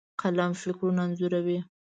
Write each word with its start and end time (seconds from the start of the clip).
قلم 0.21 0.51
فکرونه 0.61 1.01
انځوروي. 1.05 1.59